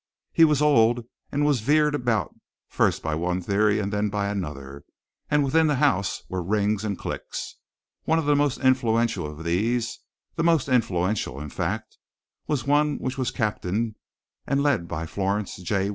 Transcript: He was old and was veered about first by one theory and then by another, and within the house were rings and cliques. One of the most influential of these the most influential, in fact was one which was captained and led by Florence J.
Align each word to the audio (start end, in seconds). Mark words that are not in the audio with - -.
He 0.31 0.45
was 0.45 0.63
old 0.63 1.05
and 1.31 1.45
was 1.45 1.59
veered 1.59 1.93
about 1.93 2.33
first 2.67 3.03
by 3.03 3.13
one 3.13 3.39
theory 3.39 3.77
and 3.77 3.93
then 3.93 4.09
by 4.09 4.29
another, 4.29 4.83
and 5.29 5.43
within 5.43 5.67
the 5.67 5.75
house 5.75 6.23
were 6.27 6.41
rings 6.41 6.83
and 6.83 6.97
cliques. 6.97 7.57
One 8.05 8.17
of 8.17 8.25
the 8.25 8.35
most 8.35 8.57
influential 8.61 9.27
of 9.29 9.43
these 9.43 9.99
the 10.37 10.43
most 10.43 10.67
influential, 10.67 11.39
in 11.39 11.49
fact 11.49 11.99
was 12.47 12.65
one 12.65 12.95
which 12.97 13.19
was 13.19 13.29
captained 13.29 13.93
and 14.47 14.63
led 14.63 14.87
by 14.87 15.05
Florence 15.05 15.57
J. 15.57 15.89